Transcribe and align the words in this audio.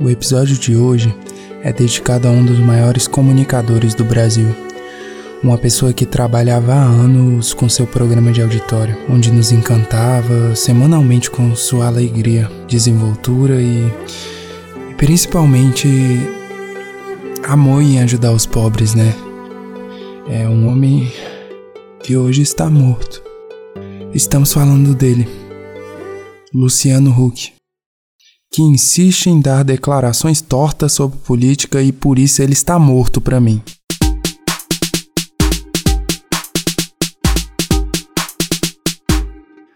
O 0.00 0.08
episódio 0.08 0.56
de 0.56 0.76
hoje 0.76 1.12
é 1.60 1.72
dedicado 1.72 2.28
a 2.28 2.30
um 2.30 2.44
dos 2.44 2.60
maiores 2.60 3.08
comunicadores 3.08 3.94
do 3.94 4.04
Brasil. 4.04 4.46
Uma 5.42 5.58
pessoa 5.58 5.92
que 5.92 6.06
trabalhava 6.06 6.72
há 6.72 6.84
anos 6.84 7.52
com 7.52 7.68
seu 7.68 7.84
programa 7.84 8.30
de 8.30 8.40
auditório, 8.40 8.96
onde 9.10 9.32
nos 9.32 9.50
encantava 9.50 10.54
semanalmente 10.54 11.28
com 11.28 11.52
sua 11.56 11.88
alegria, 11.88 12.48
desenvoltura 12.68 13.60
e, 13.60 13.92
e 14.88 14.94
principalmente 14.94 15.88
amor 17.42 17.82
em 17.82 18.00
ajudar 18.00 18.30
os 18.30 18.46
pobres, 18.46 18.94
né? 18.94 19.12
É 20.28 20.48
um 20.48 20.68
homem 20.68 21.12
que 22.04 22.16
hoje 22.16 22.42
está 22.42 22.70
morto. 22.70 23.20
Estamos 24.14 24.52
falando 24.52 24.94
dele, 24.94 25.28
Luciano 26.54 27.10
Huck 27.10 27.57
que 28.50 28.62
insiste 28.62 29.26
em 29.26 29.40
dar 29.40 29.62
declarações 29.62 30.40
tortas 30.40 30.92
sobre 30.92 31.18
política 31.18 31.82
e 31.82 31.92
por 31.92 32.18
isso 32.18 32.42
ele 32.42 32.52
está 32.52 32.78
morto 32.78 33.20
para 33.20 33.40
mim. 33.40 33.62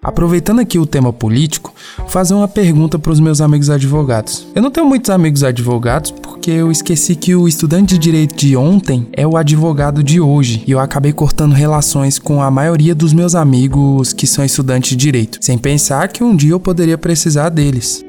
Aproveitando 0.03 0.59
aqui 0.59 0.81
o 0.81 0.87
tema 0.87 1.13
político, 1.13 1.73
fazer 2.09 2.35
uma 2.35 2.49
pergunta 2.49 2.99
para 2.99 3.13
os 3.13 3.21
meus 3.21 3.41
amigos 3.41 3.71
advogados. 3.71 4.45
Eu 4.53 4.61
não 4.61 4.71
tenho 4.71 4.85
muitos 4.85 5.11
amigos 5.11 5.45
advogados 5.45 6.11
porque 6.11 6.51
eu 6.51 6.73
esqueci 6.73 7.15
que 7.15 7.37
o 7.37 7.47
estudante 7.47 7.95
de 7.95 8.01
direito 8.01 8.35
de 8.35 8.57
ontem 8.57 9.07
é 9.13 9.25
o 9.25 9.37
advogado 9.37 10.03
de 10.03 10.21
hoje 10.21 10.65
e 10.67 10.73
eu 10.73 10.81
acabei 10.81 11.13
cortando 11.13 11.53
relações 11.53 12.19
com 12.19 12.43
a 12.43 12.51
maioria 12.51 12.97
dos 12.97 13.13
meus 13.13 13.37
amigos 13.37 14.13
que 14.13 14.27
são 14.27 14.45
estudantes 14.45 14.91
de 14.91 14.97
direito, 14.97 15.39
sem 15.41 15.57
pensar 15.57 16.09
que 16.09 16.25
um 16.25 16.35
dia 16.35 16.51
eu 16.51 16.61
poderia 16.61 16.99
precisar 16.99 17.49
deles. 17.49 18.05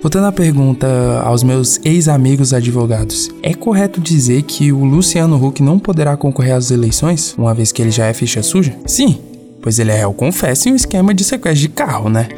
Voltando 0.00 0.26
à 0.26 0.32
pergunta 0.32 0.86
aos 1.24 1.42
meus 1.42 1.80
ex-amigos 1.84 2.54
advogados, 2.54 3.30
é 3.42 3.52
correto 3.52 4.00
dizer 4.00 4.42
que 4.42 4.70
o 4.72 4.84
Luciano 4.84 5.44
Huck 5.44 5.60
não 5.60 5.76
poderá 5.76 6.16
concorrer 6.16 6.54
às 6.54 6.70
eleições, 6.70 7.34
uma 7.36 7.52
vez 7.52 7.72
que 7.72 7.82
ele 7.82 7.90
já 7.90 8.06
é 8.06 8.12
ficha 8.12 8.40
suja? 8.40 8.76
Sim, 8.86 9.18
pois 9.60 9.80
ele 9.80 9.90
é 9.90 9.96
réu 9.96 10.12
confesso 10.12 10.68
em 10.68 10.72
um 10.72 10.76
esquema 10.76 11.12
de 11.12 11.24
sequestro 11.24 11.62
de 11.62 11.68
carro, 11.68 12.08
né? 12.08 12.28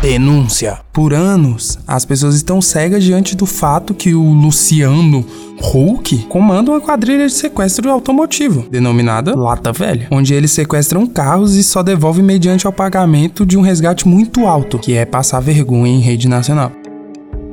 Denúncia. 0.00 0.78
Por 0.90 1.12
anos, 1.12 1.78
as 1.86 2.06
pessoas 2.06 2.34
estão 2.34 2.62
cegas 2.62 3.04
diante 3.04 3.36
do 3.36 3.44
fato 3.44 3.92
que 3.92 4.14
o 4.14 4.22
Luciano 4.22 5.22
Huck 5.60 6.26
comanda 6.28 6.70
uma 6.70 6.80
quadrilha 6.80 7.26
de 7.26 7.32
sequestro 7.34 7.90
automotivo, 7.90 8.66
denominada 8.70 9.36
Lata 9.36 9.70
Velha, 9.70 10.08
onde 10.10 10.32
eles 10.32 10.52
sequestram 10.52 11.06
carros 11.06 11.56
e 11.56 11.62
só 11.62 11.82
devolvem 11.82 12.24
mediante 12.24 12.66
ao 12.66 12.72
pagamento 12.72 13.44
de 13.44 13.58
um 13.58 13.60
resgate 13.60 14.08
muito 14.08 14.46
alto, 14.46 14.78
que 14.78 14.94
é 14.94 15.04
passar 15.04 15.40
vergonha 15.40 15.92
em 15.92 16.00
rede 16.00 16.26
nacional. 16.26 16.72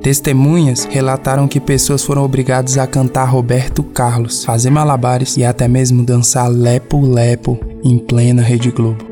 Testemunhas 0.03 0.83
relataram 0.83 1.47
que 1.47 1.61
pessoas 1.61 2.03
foram 2.03 2.25
obrigadas 2.25 2.77
a 2.77 2.85
cantar 2.85 3.23
Roberto 3.23 3.81
Carlos, 3.81 4.43
fazer 4.43 4.69
malabares 4.69 5.37
e 5.37 5.45
até 5.45 5.65
mesmo 5.65 6.03
dançar 6.03 6.49
lepo-lepo 6.49 7.57
em 7.81 7.97
plena 7.97 8.41
Rede 8.41 8.69
Globo. 8.69 9.05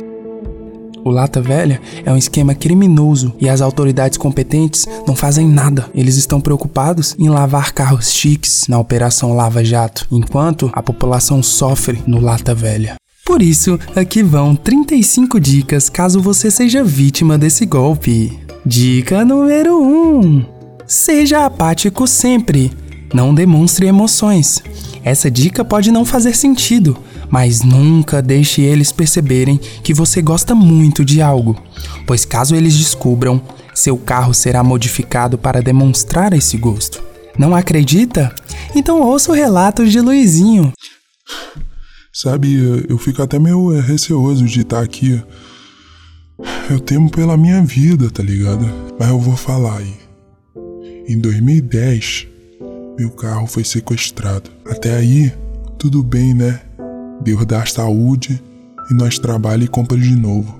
O 1.05 1.09
Lata 1.09 1.41
Velha 1.41 1.79
é 2.03 2.11
um 2.11 2.17
esquema 2.17 2.53
criminoso 2.53 3.33
e 3.39 3.47
as 3.47 3.61
autoridades 3.61 4.17
competentes 4.17 4.85
não 5.07 5.15
fazem 5.15 5.47
nada. 5.47 5.89
Eles 5.95 6.17
estão 6.17 6.41
preocupados 6.41 7.15
em 7.17 7.29
lavar 7.29 7.71
carros 7.71 8.11
chiques 8.11 8.67
na 8.67 8.77
Operação 8.77 9.33
Lava 9.33 9.63
Jato, 9.63 10.05
enquanto 10.11 10.69
a 10.73 10.83
população 10.83 11.41
sofre 11.41 12.03
no 12.05 12.19
Lata 12.19 12.53
Velha. 12.53 12.95
Por 13.25 13.41
isso, 13.41 13.79
aqui 13.95 14.21
vão 14.21 14.57
35 14.57 15.39
dicas 15.39 15.87
caso 15.87 16.19
você 16.19 16.51
seja 16.51 16.83
vítima 16.83 17.37
desse 17.37 17.65
golpe. 17.65 18.37
Dica 18.65 19.23
número 19.23 19.81
1: 19.81 20.60
Seja 20.91 21.45
apático 21.45 22.05
sempre. 22.05 22.69
Não 23.13 23.33
demonstre 23.33 23.85
emoções. 23.85 24.61
Essa 25.05 25.31
dica 25.31 25.63
pode 25.63 25.89
não 25.89 26.03
fazer 26.03 26.35
sentido, 26.35 26.97
mas 27.29 27.61
nunca 27.61 28.21
deixe 28.21 28.61
eles 28.61 28.91
perceberem 28.91 29.57
que 29.57 29.93
você 29.93 30.21
gosta 30.21 30.53
muito 30.53 31.05
de 31.05 31.21
algo, 31.21 31.55
pois 32.05 32.25
caso 32.25 32.57
eles 32.57 32.77
descubram, 32.77 33.41
seu 33.73 33.97
carro 33.97 34.33
será 34.33 34.61
modificado 34.65 35.37
para 35.37 35.61
demonstrar 35.61 36.33
esse 36.33 36.57
gosto. 36.57 37.01
Não 37.39 37.55
acredita? 37.55 38.35
Então 38.75 39.01
ouça 39.01 39.31
o 39.31 39.33
relato 39.33 39.87
de 39.87 40.01
Luizinho. 40.01 40.73
Sabe, 42.11 42.85
eu 42.89 42.97
fico 42.97 43.23
até 43.23 43.39
meio 43.39 43.79
receoso 43.79 44.43
de 44.43 44.59
estar 44.59 44.81
aqui. 44.81 45.23
Eu 46.69 46.81
temo 46.81 47.09
pela 47.09 47.37
minha 47.37 47.63
vida, 47.63 48.09
tá 48.09 48.21
ligado? 48.21 48.69
Mas 48.99 49.07
eu 49.07 49.17
vou 49.17 49.37
falar 49.37 49.77
aí. 49.77 50.00
Em 51.11 51.19
2010, 51.19 52.25
meu 52.97 53.09
carro 53.09 53.45
foi 53.45 53.65
sequestrado. 53.65 54.49
Até 54.65 54.95
aí, 54.95 55.29
tudo 55.77 56.01
bem, 56.01 56.33
né? 56.33 56.61
Deus 57.21 57.45
dá 57.45 57.65
saúde 57.65 58.41
e 58.89 58.93
nós 58.93 59.19
trabalha 59.19 59.65
e 59.65 59.67
compra 59.67 59.97
de 59.97 60.15
novo. 60.15 60.57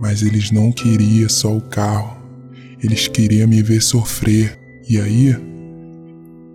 Mas 0.00 0.24
eles 0.24 0.50
não 0.50 0.72
queriam 0.72 1.28
só 1.28 1.56
o 1.56 1.60
carro, 1.60 2.16
eles 2.82 3.06
queriam 3.06 3.46
me 3.46 3.62
ver 3.62 3.80
sofrer. 3.80 4.58
E 4.88 5.00
aí, 5.00 5.36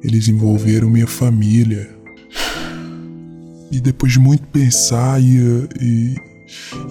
eles 0.04 0.28
envolveram 0.28 0.90
minha 0.90 1.08
família. 1.08 1.90
E 3.72 3.80
depois 3.80 4.12
de 4.12 4.20
muito 4.20 4.46
pensar 4.48 5.22
e, 5.22 5.40
e, 5.80 6.16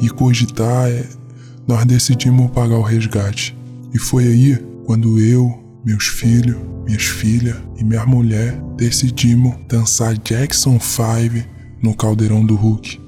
e 0.01 0.09
cogitar, 0.09 0.89
é, 0.89 1.05
nós 1.69 1.85
decidimos 1.85 2.51
pagar 2.53 2.79
o 2.79 2.83
resgate. 2.83 3.55
E 3.93 3.99
foi 3.99 4.25
aí 4.25 4.76
quando 4.87 5.19
eu, 5.19 5.53
meus 5.85 6.07
filhos, 6.07 6.57
minhas 6.85 7.03
filhas 7.03 7.57
e 7.77 7.85
minha 7.85 8.07
mulher 8.07 8.57
decidimos 8.77 9.57
dançar 9.69 10.17
Jackson 10.17 10.79
5 10.79 11.45
no 11.83 11.95
caldeirão 11.95 12.47
do 12.47 12.55
Hulk. 12.55 13.01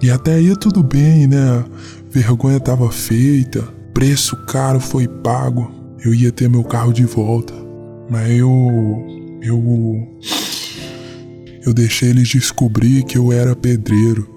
E 0.00 0.10
até 0.10 0.34
aí 0.34 0.56
tudo 0.56 0.82
bem, 0.82 1.26
né? 1.26 1.64
Vergonha 2.10 2.58
tava 2.58 2.90
feita, 2.90 3.62
preço 3.92 4.36
caro 4.46 4.80
foi 4.80 5.06
pago, 5.06 5.70
eu 6.02 6.14
ia 6.14 6.32
ter 6.32 6.48
meu 6.48 6.64
carro 6.64 6.92
de 6.92 7.04
volta. 7.04 7.52
Mas 8.10 8.30
eu. 8.30 8.50
Eu. 9.42 10.08
Eu 11.64 11.72
deixei 11.72 12.10
eles 12.10 12.28
descobrir 12.28 13.04
que 13.04 13.16
eu 13.16 13.32
era 13.32 13.54
pedreiro. 13.54 14.28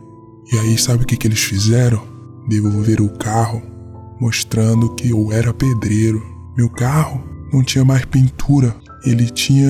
E 0.53 0.57
aí, 0.59 0.77
sabe 0.77 1.03
o 1.03 1.07
que, 1.07 1.17
que 1.17 1.27
eles 1.27 1.39
fizeram? 1.39 2.03
Devolver 2.47 3.01
o 3.01 3.09
carro 3.09 3.74
mostrando 4.19 4.93
que 4.95 5.09
eu 5.09 5.31
era 5.31 5.53
pedreiro. 5.53 6.23
Meu 6.57 6.69
carro 6.69 7.23
não 7.51 7.63
tinha 7.63 7.85
mais 7.85 8.05
pintura, 8.05 8.75
ele 9.05 9.29
tinha 9.29 9.69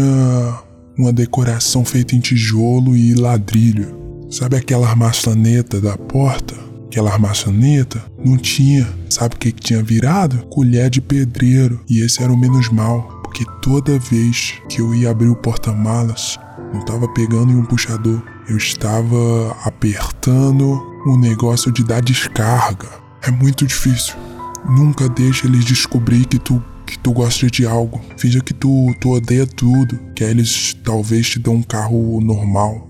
uma 0.98 1.12
decoração 1.12 1.84
feita 1.84 2.16
em 2.16 2.20
tijolo 2.20 2.96
e 2.96 3.14
ladrilho. 3.14 3.96
Sabe 4.30 4.56
aquela 4.56 4.96
maçaneta 4.96 5.80
da 5.80 5.98
porta? 5.98 6.56
Aquela 6.88 7.18
maçaneta 7.18 8.04
não 8.24 8.38
tinha. 8.38 8.88
Sabe 9.10 9.36
o 9.36 9.38
que, 9.38 9.52
que 9.52 9.62
tinha 9.62 9.84
virado? 9.84 10.46
Colher 10.48 10.90
de 10.90 11.02
pedreiro. 11.02 11.82
E 11.90 12.00
esse 12.02 12.24
era 12.24 12.32
o 12.32 12.38
menos 12.38 12.70
mal, 12.70 13.22
porque 13.24 13.44
toda 13.62 14.00
vez 14.00 14.54
que 14.70 14.80
eu 14.80 14.96
ia 14.96 15.12
abrir 15.12 15.30
o 15.30 15.36
porta-malas, 15.36 16.40
não 16.74 16.80
estava 16.80 17.08
pegando 17.10 17.52
em 17.52 17.56
um 17.56 17.66
puxador, 17.66 18.22
eu 18.48 18.58
estava 18.58 19.56
apertando 19.64 20.82
um 21.06 21.18
negócio 21.18 21.72
de 21.72 21.84
dar 21.84 22.02
descarga. 22.02 22.88
É 23.22 23.32
muito 23.32 23.66
difícil. 23.66 24.16
Nunca 24.70 25.08
deixe 25.08 25.48
eles 25.48 25.64
descobrir 25.64 26.26
que 26.26 26.40
tu 26.40 26.62
que 26.86 27.00
tu 27.00 27.12
gosta 27.12 27.48
de 27.48 27.66
algo. 27.66 28.00
Finja 28.16 28.40
que 28.42 28.54
tu, 28.54 28.94
tu 29.02 29.12
odeia 29.16 29.48
tudo, 29.48 30.00
que 30.16 30.24
aí 30.24 30.30
eles 30.30 30.76
talvez 30.84 31.28
te 31.28 31.40
dão 31.40 31.56
um 31.56 31.64
carro 31.64 32.22
normal. 32.22 32.88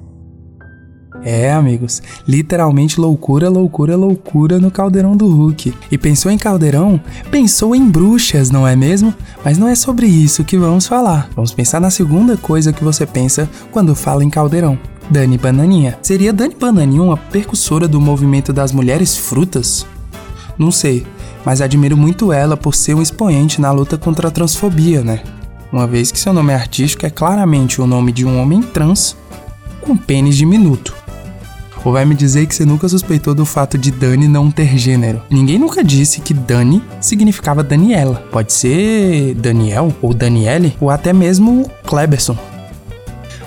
É, 1.24 1.52
amigos, 1.52 2.04
literalmente 2.28 3.00
loucura, 3.00 3.50
loucura, 3.50 3.96
loucura 3.96 4.60
no 4.60 4.70
caldeirão 4.70 5.16
do 5.16 5.28
Hulk. 5.28 5.74
E 5.90 5.98
pensou 5.98 6.32
em 6.32 6.38
caldeirão? 6.38 7.00
Pensou 7.32 7.74
em 7.74 7.90
bruxas, 7.90 8.52
não 8.52 8.68
é 8.68 8.76
mesmo? 8.76 9.14
Mas 9.44 9.58
não 9.58 9.68
é 9.68 9.76
sobre 9.76 10.08
isso 10.08 10.44
que 10.44 10.58
vamos 10.58 10.86
falar. 10.86 11.30
Vamos 11.36 11.54
pensar 11.54 11.80
na 11.80 11.90
segunda 11.90 12.36
coisa 12.38 12.74
que 12.74 12.84
você 12.84 13.06
pensa 13.06 13.50
quando 13.72 13.96
fala 13.96 14.24
em 14.24 14.30
caldeirão. 14.30 14.78
Dani 15.10 15.38
Bananinha. 15.38 15.98
Seria 16.02 16.34
Dani 16.34 16.56
Bananinha 16.60 17.02
uma 17.02 17.18
percussora 17.18 17.88
do 17.88 18.02
movimento 18.02 18.52
das 18.52 18.72
mulheres 18.72 19.18
frutas? 19.18 19.86
Não 20.58 20.72
sei, 20.72 21.06
mas 21.46 21.62
admiro 21.62 21.96
muito 21.96 22.34
ela 22.34 22.58
por 22.58 22.74
ser 22.74 22.96
um 22.96 23.02
expoente 23.02 23.62
na 23.62 23.72
luta 23.72 23.98
contra 23.98 24.28
a 24.28 24.32
transfobia, 24.32 25.02
né? 25.04 25.22
Uma 25.72 25.86
vez 25.86 26.12
que 26.12 26.20
seu 26.20 26.34
nome 26.34 26.54
artístico 26.54 27.06
é 27.06 27.10
claramente 27.10 27.82
o 27.82 27.88
nome 27.88 28.12
de 28.12 28.26
um 28.26 28.42
homem 28.42 28.62
trans 28.62 29.16
com 29.82 29.96
pênis 29.96 30.36
diminuto. 30.36 30.96
Ou 31.84 31.92
vai 31.92 32.04
me 32.04 32.16
dizer 32.16 32.48
que 32.48 32.56
você 32.56 32.66
nunca 32.66 32.90
suspeitou 32.90 33.36
do 33.36 33.46
fato 33.46 33.78
de 33.78 33.92
Dani 33.92 34.28
não 34.28 34.50
ter 34.50 34.76
gênero? 34.76 35.22
Ninguém 35.30 35.60
nunca 35.60 35.84
disse 35.84 36.20
que 36.20 36.34
Dani 36.34 36.82
significava 37.00 37.64
Daniela. 37.64 38.24
Pode 38.32 38.52
ser 38.54 39.36
Daniel, 39.36 39.94
ou 40.02 40.12
Daniele, 40.12 40.76
ou 40.82 40.90
até 40.90 41.14
mesmo 41.14 41.70
Kleberson. 41.86 42.36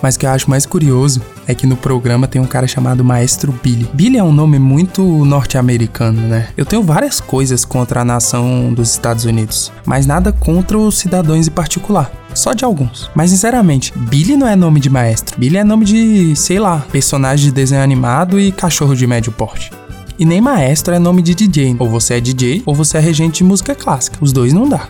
Mas 0.02 0.14
o 0.14 0.18
que 0.18 0.26
eu 0.26 0.30
acho 0.30 0.48
mais 0.48 0.66
curioso 0.66 1.20
é 1.46 1.54
que 1.54 1.66
no 1.66 1.76
programa 1.76 2.28
tem 2.28 2.40
um 2.40 2.46
cara 2.46 2.66
chamado 2.66 3.04
Maestro 3.04 3.52
Billy. 3.62 3.88
Billy 3.92 4.18
é 4.18 4.22
um 4.22 4.32
nome 4.32 4.58
muito 4.58 5.02
norte-americano, 5.24 6.20
né? 6.20 6.48
Eu 6.56 6.66
tenho 6.66 6.82
várias 6.82 7.20
coisas 7.20 7.64
contra 7.64 8.00
a 8.00 8.04
nação 8.04 8.72
dos 8.72 8.90
Estados 8.90 9.24
Unidos, 9.24 9.72
mas 9.84 10.06
nada 10.06 10.32
contra 10.32 10.78
os 10.78 10.98
cidadãos 10.98 11.46
em 11.46 11.50
particular. 11.50 12.10
Só 12.34 12.52
de 12.52 12.64
alguns. 12.64 13.10
Mas 13.14 13.30
sinceramente, 13.30 13.92
Billy 13.96 14.36
não 14.36 14.46
é 14.46 14.54
nome 14.54 14.78
de 14.78 14.90
maestro. 14.90 15.38
Billy 15.38 15.56
é 15.56 15.64
nome 15.64 15.84
de, 15.84 16.36
sei 16.36 16.58
lá, 16.58 16.84
personagem 16.92 17.46
de 17.46 17.52
desenho 17.52 17.82
animado 17.82 18.38
e 18.38 18.52
cachorro 18.52 18.94
de 18.94 19.06
médio 19.06 19.32
porte. 19.32 19.70
E 20.18 20.24
nem 20.24 20.40
maestro 20.40 20.94
é 20.94 20.98
nome 20.98 21.22
de 21.22 21.34
DJ. 21.34 21.76
Ou 21.78 21.88
você 21.88 22.14
é 22.14 22.20
DJ 22.20 22.62
ou 22.66 22.74
você 22.74 22.98
é 22.98 23.00
regente 23.00 23.38
de 23.38 23.44
música 23.44 23.74
clássica. 23.74 24.18
Os 24.20 24.32
dois 24.32 24.52
não 24.52 24.68
dá. 24.68 24.88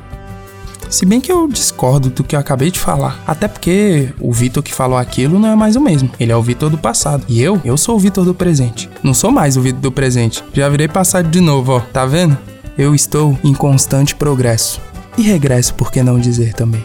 Se 0.91 1.05
bem 1.05 1.21
que 1.21 1.31
eu 1.31 1.47
discordo 1.47 2.09
do 2.09 2.25
que 2.25 2.35
eu 2.35 2.41
acabei 2.41 2.71
de 2.71 2.81
falar. 2.81 3.23
Até 3.27 3.47
porque 3.47 4.09
o 4.19 4.33
Vitor 4.33 4.63
que 4.63 4.73
falou 4.73 4.97
aquilo 4.97 5.39
não 5.39 5.51
é 5.51 5.55
mais 5.55 5.77
o 5.77 5.81
mesmo. 5.81 6.11
Ele 6.19 6.33
é 6.33 6.37
o 6.37 6.43
Vitor 6.43 6.71
do 6.71 6.79
passado. 6.79 7.25
E 7.29 7.43
eu, 7.43 7.61
eu 7.65 7.77
sou 7.77 7.97
o 7.97 7.99
Vitor 7.99 8.25
do 8.25 8.35
presente. 8.35 8.89
Não 9.03 9.13
sou 9.13 9.31
mais 9.31 9.57
o 9.57 9.61
Vitor 9.61 9.81
do 9.81 9.93
presente. 9.93 10.43
Já 10.55 10.69
virei 10.69 10.89
passado 10.89 11.29
de 11.29 11.41
novo, 11.41 11.73
ó. 11.73 11.81
Tá 11.81 12.07
vendo? 12.07 12.39
Eu 12.77 12.95
estou 12.95 13.39
em 13.45 13.53
constante 13.53 14.15
progresso. 14.15 14.81
E 15.19 15.23
regresso, 15.23 15.75
por 15.75 15.93
que 15.93 16.03
não 16.03 16.19
dizer 16.19 16.55
também? 16.55 16.85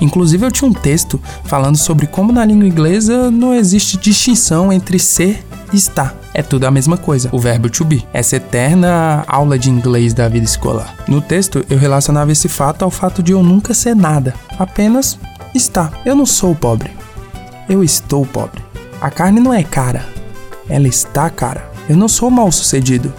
Inclusive, 0.00 0.46
eu 0.46 0.50
tinha 0.50 0.70
um 0.70 0.72
texto 0.72 1.20
falando 1.44 1.76
sobre 1.76 2.06
como 2.06 2.32
na 2.32 2.44
língua 2.44 2.66
inglesa 2.66 3.30
não 3.30 3.52
existe 3.52 3.98
distinção 3.98 4.72
entre 4.72 4.98
ser 4.98 5.44
e 5.72 5.76
estar. 5.76 6.14
É 6.32 6.42
tudo 6.42 6.64
a 6.66 6.70
mesma 6.70 6.96
coisa, 6.96 7.28
o 7.32 7.38
verbo 7.38 7.68
to 7.68 7.84
be. 7.84 8.06
Essa 8.12 8.36
eterna 8.36 9.24
aula 9.26 9.58
de 9.58 9.70
inglês 9.70 10.14
da 10.14 10.28
vida 10.28 10.44
escolar. 10.44 10.94
No 11.08 11.20
texto, 11.20 11.64
eu 11.68 11.78
relacionava 11.78 12.32
esse 12.32 12.48
fato 12.48 12.84
ao 12.84 12.90
fato 12.90 13.22
de 13.22 13.32
eu 13.32 13.42
nunca 13.42 13.74
ser 13.74 13.94
nada, 13.94 14.34
apenas 14.58 15.18
estar. 15.54 15.92
Eu 16.04 16.14
não 16.14 16.26
sou 16.26 16.54
pobre. 16.54 16.90
Eu 17.68 17.82
estou 17.84 18.26
pobre. 18.26 18.62
A 19.00 19.10
carne 19.10 19.40
não 19.40 19.54
é 19.54 19.62
cara, 19.62 20.04
ela 20.68 20.86
está 20.88 21.30
cara. 21.30 21.70
Eu 21.88 21.96
não 21.96 22.08
sou 22.08 22.30
mal 22.30 22.50
sucedido. 22.52 23.12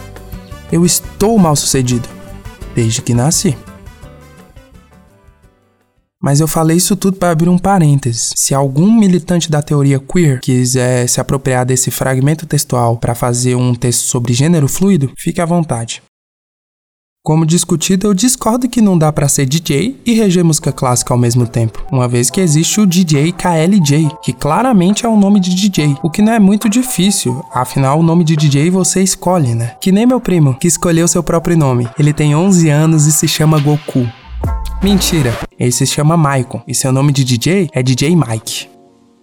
Eu 0.71 0.85
estou 0.85 1.37
mal 1.37 1.55
sucedido 1.55 2.07
desde 2.73 3.01
que 3.01 3.13
nasci. 3.13 3.57
Mas 6.21 6.39
eu 6.39 6.47
falei 6.47 6.77
isso 6.77 6.95
tudo 6.95 7.17
para 7.17 7.31
abrir 7.31 7.49
um 7.49 7.57
parênteses. 7.57 8.33
Se 8.35 8.53
algum 8.53 8.91
militante 8.91 9.49
da 9.49 9.61
teoria 9.61 9.99
queer 9.99 10.39
quiser 10.39 11.07
se 11.07 11.19
apropriar 11.19 11.65
desse 11.65 11.89
fragmento 11.89 12.45
textual 12.45 12.97
para 12.97 13.15
fazer 13.15 13.55
um 13.55 13.73
texto 13.73 14.03
sobre 14.03 14.33
gênero 14.33 14.67
fluido, 14.67 15.11
fique 15.17 15.41
à 15.41 15.45
vontade. 15.45 16.03
Como 17.23 17.45
discutido, 17.45 18.07
eu 18.07 18.15
discordo 18.15 18.67
que 18.67 18.81
não 18.81 18.97
dá 18.97 19.13
para 19.13 19.27
ser 19.27 19.45
DJ 19.45 20.01
e 20.03 20.13
reger 20.13 20.43
música 20.43 20.71
clássica 20.71 21.13
ao 21.13 21.19
mesmo 21.19 21.45
tempo, 21.45 21.85
uma 21.91 22.07
vez 22.07 22.31
que 22.31 22.41
existe 22.41 22.81
o 22.81 22.85
DJ 22.85 23.31
KLJ, 23.31 24.09
que 24.23 24.33
claramente 24.33 25.05
é 25.05 25.09
um 25.09 25.19
nome 25.19 25.39
de 25.39 25.53
DJ, 25.53 25.97
o 26.01 26.09
que 26.09 26.19
não 26.19 26.33
é 26.33 26.39
muito 26.39 26.67
difícil, 26.67 27.45
afinal 27.53 27.99
o 27.99 28.03
nome 28.03 28.23
de 28.23 28.35
DJ 28.35 28.71
você 28.71 29.03
escolhe, 29.03 29.53
né? 29.53 29.75
Que 29.79 29.91
nem 29.91 30.07
meu 30.07 30.19
primo, 30.19 30.55
que 30.55 30.67
escolheu 30.67 31.07
seu 31.07 31.21
próprio 31.21 31.55
nome. 31.55 31.87
Ele 31.99 32.11
tem 32.11 32.35
11 32.35 32.69
anos 32.69 33.05
e 33.05 33.11
se 33.11 33.27
chama 33.27 33.59
Goku. 33.59 34.09
Mentira, 34.83 35.37
ele 35.59 35.71
se 35.71 35.85
chama 35.85 36.17
Maicon 36.17 36.59
e 36.67 36.73
seu 36.73 36.91
nome 36.91 37.13
de 37.13 37.23
DJ 37.23 37.69
é 37.71 37.83
DJ 37.83 38.15
Mike. 38.15 38.67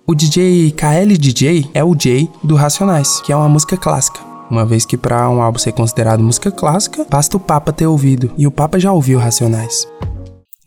O 0.06 0.14
DJ 0.14 0.70
KL 0.70 1.18
DJ 1.18 1.68
é 1.74 1.82
o 1.82 1.96
J 1.96 2.30
do 2.44 2.54
Racionais, 2.54 3.20
que 3.22 3.32
é 3.32 3.36
uma 3.36 3.48
música 3.48 3.76
clássica. 3.76 4.20
Uma 4.48 4.64
vez 4.64 4.86
que 4.86 4.96
para 4.96 5.28
um 5.28 5.42
álbum 5.42 5.58
ser 5.58 5.72
considerado 5.72 6.22
música 6.22 6.52
clássica, 6.52 7.04
basta 7.10 7.36
o 7.36 7.40
Papa 7.40 7.72
ter 7.72 7.88
ouvido, 7.88 8.30
e 8.38 8.46
o 8.46 8.52
Papa 8.52 8.78
já 8.78 8.92
ouviu 8.92 9.18
Racionais. 9.18 9.84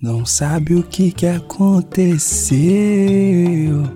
Não 0.02 0.26
sabe 0.26 0.76
o 0.76 0.84
que 0.84 1.10
que 1.12 1.26
aconteceu? 1.26 2.60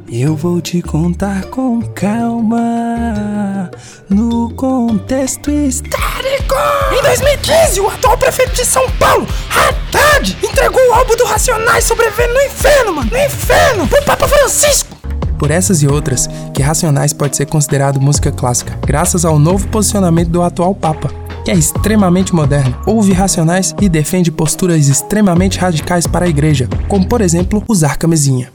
Eu 0.10 0.36
vou 0.36 0.62
te 0.62 0.82
contar 0.82 1.44
com 1.48 1.82
calma. 1.94 3.70
No 4.10 4.50
contexto 4.56 5.52
histórico. 5.52 6.56
Em 7.16 7.20
2015, 7.20 7.80
o 7.80 7.88
atual 7.88 8.18
prefeito 8.18 8.54
de 8.56 8.66
São 8.66 8.90
Paulo, 8.92 9.26
Haddad, 9.50 10.38
entregou 10.44 10.82
o 10.90 10.94
álbum 10.94 11.16
do 11.16 11.24
Racionais 11.24 11.86
sobrevivendo 11.86 12.34
no 12.34 12.42
inferno, 12.42 12.94
mano. 12.94 13.10
No 13.10 13.18
inferno, 13.18 13.88
pro 13.88 14.04
Papa 14.04 14.28
Francisco. 14.28 14.90
Por 15.40 15.50
essas 15.50 15.82
e 15.82 15.88
outras, 15.88 16.28
que 16.54 16.62
Racionais 16.62 17.14
pode 17.14 17.38
ser 17.38 17.46
considerado 17.46 18.02
música 18.02 18.34
clássica, 18.34 18.78
graças 18.86 19.24
ao 19.24 19.40
novo 19.40 19.66
posicionamento 19.70 20.30
do 20.30 20.42
atual 20.42 20.76
Papa 20.76 21.10
que 21.46 21.52
é 21.52 21.54
extremamente 21.54 22.34
moderno, 22.34 22.76
ouve 22.88 23.14
racionais 23.14 23.76
e 23.80 23.88
defende 23.88 24.32
posturas 24.32 24.88
extremamente 24.88 25.60
radicais 25.60 26.08
para 26.08 26.26
a 26.26 26.28
igreja, 26.28 26.68
como 26.88 27.08
por 27.08 27.22
exemplo 27.22 27.64
usar 27.70 27.98
camisinha. 27.98 28.52